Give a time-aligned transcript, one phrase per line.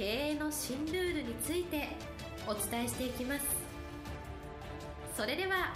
[0.00, 1.88] 経営の新ルールについて
[2.46, 3.44] お伝えしていきます。
[5.14, 5.74] それでは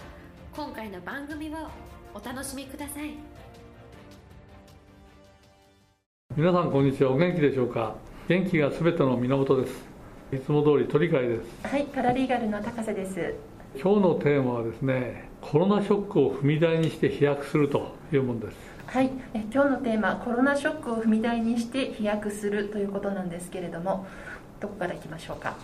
[0.56, 1.69] 今回の番組を
[2.15, 3.10] お楽しみください。
[6.34, 7.10] 皆さんこんにちは。
[7.10, 7.96] お元気でしょうか？
[8.27, 9.74] 元気がすべての源です。
[10.32, 11.68] いつも通り鳥飼です。
[11.68, 13.34] はいパラリーガルの高瀬です。
[13.79, 18.56] 今日のテーマはですねコロナショックを踏み台にして飛躍するというものです
[18.87, 19.11] はい。
[19.34, 24.07] え今日のテーマコロナショックを踏み台にして飛躍するということなんですけれども
[24.60, 25.57] どこからいきましょうか？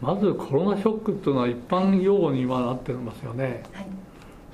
[0.00, 3.86] まずコロナショックっていうのは一般用語に今なってますよね、はい、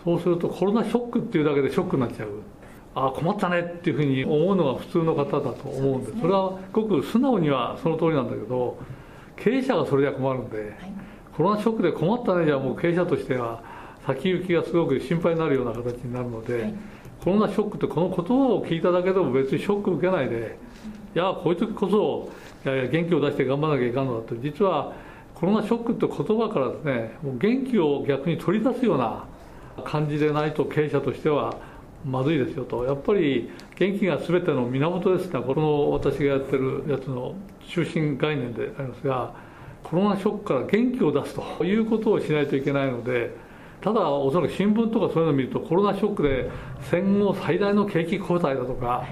[0.05, 2.29] そうするとコロナショックっていうだけでショックになっちゃう。
[2.95, 8.79] ああ困ったねっていうふうに思うのが普通の方だと思うんですそ、ね,、れはごく素直にはその通りなんだけど
[9.37, 10.71] 経営者がそれじゃ困るんで、はい、
[11.37, 13.62] コロナショックで困ったねじゃもう経営者としては
[14.07, 16.75] 先行きがすごく心配になるような形になるので、はい、
[17.23, 20.59] コロナショックってこの言葉を聞いただけでも別にショック受けないで、
[21.15, 22.31] いやこういう時こそ
[22.65, 24.37] いやいや元気を出して頑張らなきゃいかんのだと。
[24.37, 24.93] 実は
[25.35, 29.25] コロナショックって言葉からですねもう元気を逆に取り出すような
[29.85, 31.57] 感じでないと経営者としては
[32.05, 32.85] まずいですよと。
[32.85, 35.41] やっぱり元気が全ての源ですね。
[35.41, 37.34] この私がやってるやつの
[37.69, 39.34] 中心概念でありますが
[39.83, 43.34] コロナショックから元気を出すということをしないといけないので
[43.81, 46.50] ただおそらく新聞とかそういうのを見るとコロナショックで
[46.91, 49.06] 戦後最大の景気後退だとか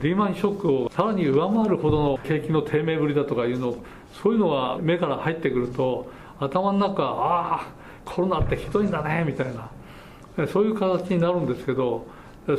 [0.00, 3.76] リーマンショックをさらに上回るほどの景気の低迷ぶりだとかいうの
[4.22, 7.66] そういうのが目から入ってくると頭の中ああ
[8.04, 12.06] コロナってひどいんだねみたいなそういう形になるんですけど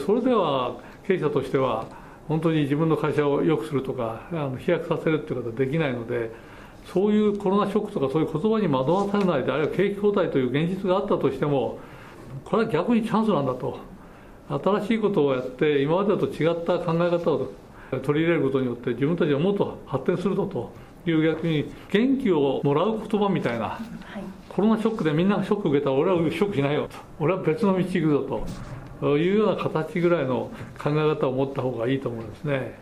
[0.06, 0.76] それでは
[1.08, 1.86] 経営者としては
[2.28, 6.32] 本当に自分の会社を良くするとかあの飛躍させるっていうことはできないので
[6.94, 11.80] そういうコロナショックとかそういう言葉に惑わされないであるいは景気後退という現実があったとしても
[12.46, 13.80] これは逆にチャンスなんだと。
[14.50, 17.52] 新しいことをやって今までと違った考え方を
[18.02, 20.72] 取り入れることによって自分たちはもっと発展するぞと。
[21.10, 26.98] いう逆に元気をもらう言葉みたいな、はい、コロナショックでみんながショック受けたら俺はショックしないよと。
[27.20, 28.46] 俺は別の道行くぞ
[29.00, 29.18] と。
[29.18, 32.80] いうような形ぐらいの考え方を持った方がいいと思うんですね。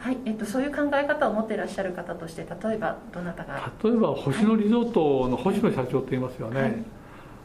[0.00, 3.70] はいえっと、そういう考え方を持っていらっしゃる方として例えばどなたが？
[3.84, 6.84] 例えば星野リゾートの星野社長って言いますよね、はい、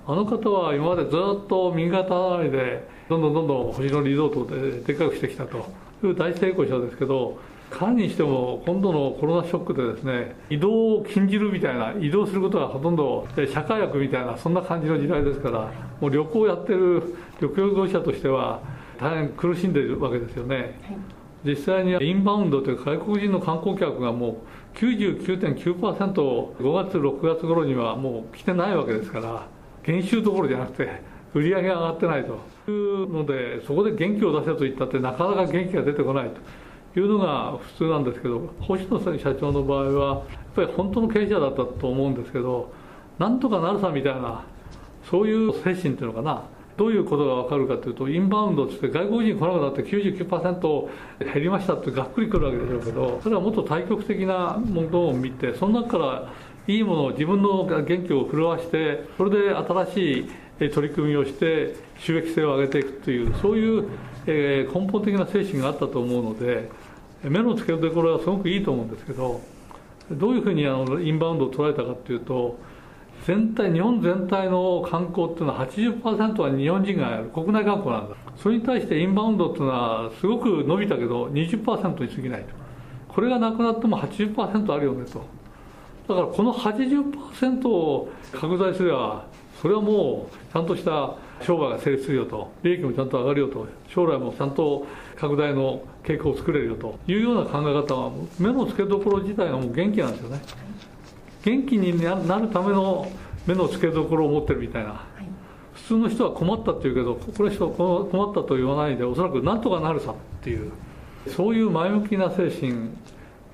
[0.07, 5.67] あの方は今までずっと右肩上がりでどんどんどんどん星野リゾートででっかくしてきたと。
[6.03, 7.39] いう大成功者ですけど
[7.71, 18.61] 彼にしても今度のコロナショックでですね移動を禁じるみたいな移動することがほとんど社会学みたいなそんな感じの時代ですからもう旅行をやってる旅行業者としては
[18.99, 20.75] 大変苦しんでいるわけですよね、はい
[21.45, 24.41] 実際にインバウンドという外国人の観光客がも
[24.73, 29.47] う99.9%、5月、6月頃にはもう来てないわけですから、
[29.84, 31.01] 減収どころじゃなくて、
[31.35, 36.31] 売り上げが上がってないというので、そこで元気を出せと言ったって、なかなか元気が出てこない
[36.94, 42.72] というのが普通なんですけど、星野社長の場合は、やっぱり本当の経営者だったと思うんですけど、
[43.19, 44.44] なんとかなるさみたいな、
[45.09, 46.44] そういう精神っていうのかな。
[46.78, 50.90] どういうことが分かるかというと、インバウンドって外国人来なくなって99%
[51.34, 56.34] 減りましたってがっくりくるわけでしょうけど、それはもっと対極的なものを見て、その中から
[56.68, 60.28] いいものを自分の元気を震わして、それで新し
[60.59, 63.88] い取り組みをして、収益性を上げていくという、そういう
[64.25, 66.69] 根本的な精神があったと思うので、
[67.24, 69.40] 目の付けどころはすごくいいと思うんですけど、
[70.12, 72.58] どういうふうにあのインバウンドを捉えたかというと、
[73.26, 78.16] 全体、日本全体の観光っていうのは80%は日本人がやる、国内観光なんだ。
[78.38, 82.48] それに対してインバウンドっていうのはすごく伸びたけど20%に過ぎないと。
[83.08, 85.23] これがなくなっても80%あるよねと。
[86.08, 89.26] だからこの80%を拡大すれば、
[89.61, 94.85] それはもうちゃんとした商売が成立するよと、利益もちゃんと上がるよと、将来もちゃんと
[95.16, 100.41] 拡大の傾向を作れるよというような考え方は、目の付けどころ自体がもう元気なんですよね。
[101.46, 103.09] 元気になるための
[103.46, 105.28] 目の付けどころを持ってるみたいな、はい、
[105.74, 110.72] 普通の人は困ったって言うけどこれ人困ったと言わないでおそらくなんとかなるさっていう。
[111.28, 112.90] そういう前向きな精神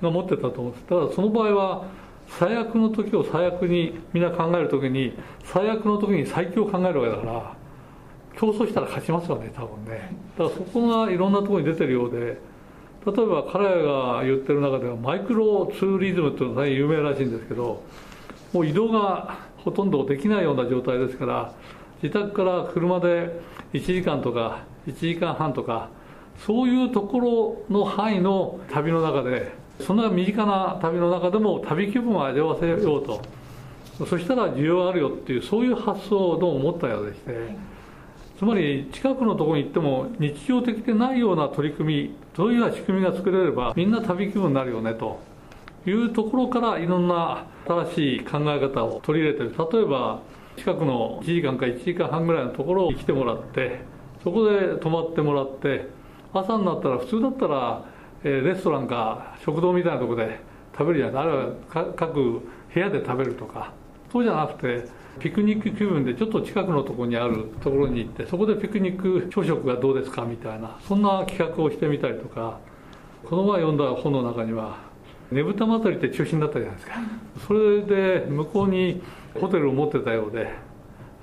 [0.02, 0.84] が持ってたと思うんです。
[0.84, 1.84] ただその場合は
[2.28, 7.56] 最悪の時を最悪にみんな考える時に最悪の時に最強を考えるわけだから
[8.38, 10.14] 競争したら勝ちますよね多分ね。
[10.38, 12.38] だからそこがいろんなところに出てるようで
[13.04, 17.82] 例えば彼らが言ってる中ではマイクロツーリズムっていうのが大変有名らしいんですけど
[18.52, 21.52] もう移動がほとんどできないような状態ですから
[22.02, 23.40] 自宅から車で
[23.72, 25.88] 1時間とか1時間半とか
[26.46, 33.22] そういうところの範囲の旅の中でそんな身近な旅の中でも旅気分を味わせようと
[34.06, 37.32] そしたら需要あるよっていうそういう発想をどうも持ったようでして、
[38.38, 45.20] つまり近くのところに行っても日常的でないような取り組みそういうような仕組みが作れればみんな旅気分になるよねと。
[45.84, 49.68] いうところからいろんな新しい考え方を取り入れてる。
[49.72, 50.20] 例えば
[50.56, 53.80] 近くの1時間か1時間半ぐらいのところに来てもらって
[54.22, 55.88] そこで泊まってもらって
[56.32, 57.84] 朝になったら普通だったら
[58.22, 60.40] レストランか食堂みたいなとこで
[60.72, 62.42] 食べるじゃないあるいは各部
[62.74, 63.72] 屋で食べるとか。
[64.12, 64.88] そうじゃなくて
[65.18, 72.58] ピクニック気分でちょっと近くのところにあるところに行ってそこでピクニック朝食がどうですかみたいなそんな企画をしてみたりとか
[73.24, 74.76] この前読んだ本の中には
[75.30, 76.94] ねぶた祭りって中心だったじゃないですか。
[77.46, 79.00] それで向こうに
[79.40, 80.50] ホテルを持ってたようで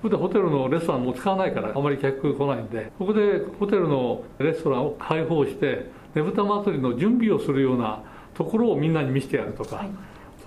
[0.01, 8.01] それでホテルのレストランも使わないからあまり客来ないんでここでホテルのレストランを開放してねぶた祭りの準備をするような
[8.33, 9.89] ところをみんなに見せてやるとか、はい、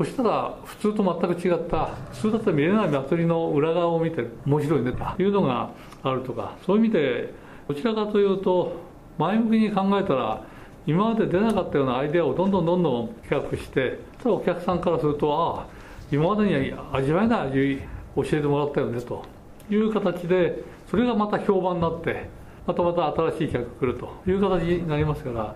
[0.03, 5.71] そしたら普通と全く違った普通だったら見れない祭りの裏側を見て面白いねというのが
[6.03, 7.33] あるとかそういう意味で
[7.69, 8.81] どちらかというと
[9.17, 10.43] 前向きに考えたら
[10.89, 15.67] 今まで出なかったようなアイデアをどんどんどんどん企画してただお客さんからするとああ
[16.11, 17.83] 今までには味わえない味
[18.17, 19.25] 教えてもらったよねと
[19.71, 22.29] いう形でそれがまた評判になって
[22.67, 25.55] またまた新しい客が来るという形になりますから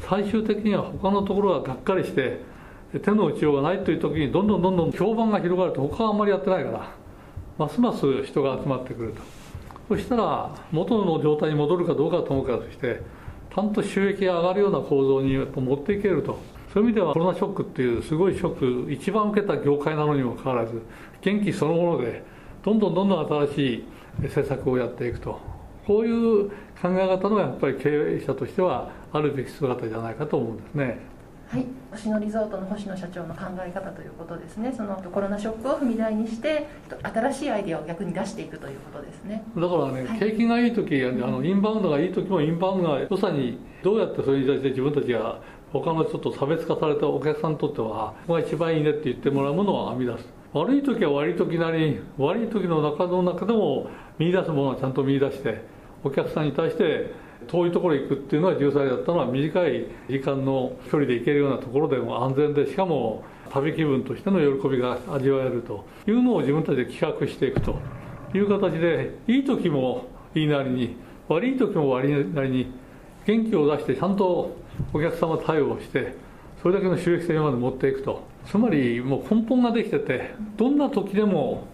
[0.00, 2.54] 最終的には他のところががっかりして
[3.00, 6.90] 手の打ちようがないという時にどんどんどんどん評判が広がると他はあんまりやってないから
[7.58, 9.20] ますます人が集まってくると。
[9.88, 13.00] そしたら元の状態に戻るかどうかと思うかとして
[13.54, 16.38] ちゃんと収益が上がるような構造に持っていけると。
[16.72, 20.82] そういう意味ではコロナショックっていうすごいショック一番受けた業界なのにもかかわらず
[21.22, 22.22] 元気そのもので
[22.62, 23.84] どんどんどんどん新しい
[24.24, 25.40] 政策をやっていくと。
[25.86, 26.48] こういう
[26.82, 30.98] 考え方のやっぱり経営者としてはあるべき姿じゃないかと思うんですね。
[31.48, 36.66] はい、星野リゾートの星野社長の考え方ということですね、そのコロナショックを踏み台にして、
[37.02, 39.44] 新しいアイデアを逆に出していくということですね。
[39.54, 45.40] だからね、はい、景気がいいとき、あのインバウンドがいいときも、インバウンドが良さに、どうやってそれに対して自分たちが、
[45.72, 50.36] 他のちょっと差別化されたお客さんにとっては、ここが一番いいねって言ってもらうものを編み出す。
[50.52, 55.60] 悪い時は悪い時なり悪い時の中の中でも見出すものはちゃんと見出して
[56.02, 57.12] お客さんに対して
[57.48, 67.78] 遠いところへ行くっていうのは重罪だったのは短い時間の距離で行けるようなところでも安全でしかも旅気分としての喜びが味わえるというのを自分たちで企画していくと
[68.34, 70.96] いう形でいい時もいいなりに
[71.28, 72.72] 悪い時も悪いなりに
[73.26, 74.56] 元気を出してちゃんと
[74.92, 76.14] お客様対応して
[76.62, 78.36] それだけの収益性まで持っていくと。
[78.46, 81.66] つまりもう根本ができててどんな時でも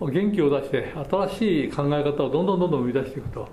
[0.00, 3.48] 元気を出して新しい考え方をどんどんどんどん生み出していくと。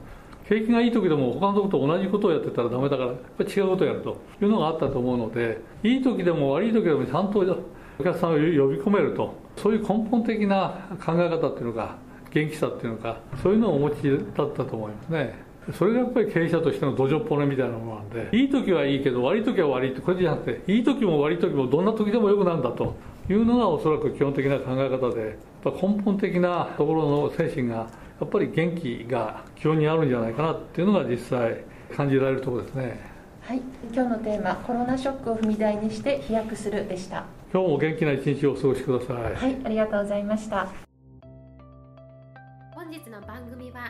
[0.47, 7.39] 景気がいい時でも他のとこと同じことをやってたらダメだからやっぱり違うことをやるというのがあったと思うのでいい時でも悪い時でもちゃんと
[7.99, 11.97] お客さんを呼び込めるとそういう根本的な考え方っていうのか
[12.31, 14.03] 元気さっていうのかそういうのをお持ち
[14.35, 15.45] だったと思いますね。
[15.73, 22.95] それがやっぱり経営者としての土壌っ骨みたいなものなんでいい時はいいけど悪い時は悪いってこれじゃなくていい時も悪い時もどんな時でもよくなるんだと
[23.29, 27.87] いうのがおそらく基本的な考え方で根本的なところの精神が
[28.19, 32.99] やっぱり元気が基本にあるんじゃないかなっていうのが実際感じられるところですね。
[33.41, 33.61] はい。
[33.93, 37.25] 今日のテーマコロナショックを踏み台にして飛躍するでした。
[37.53, 39.17] 今日も元気な一日をお過ごしください。
[39.35, 39.57] はい。
[39.65, 40.69] ありがとうございました。
[42.73, 43.87] 本日の番組は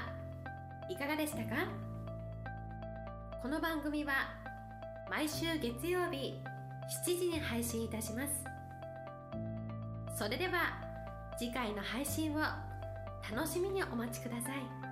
[0.90, 1.68] いかがでしたか？
[3.44, 4.14] この番組は
[5.10, 6.34] 毎週月曜日
[7.06, 8.44] 7時に配信いたします。
[10.18, 10.82] それでは
[11.38, 12.40] 次回の配信を
[13.32, 14.85] 楽しみにお待ちください。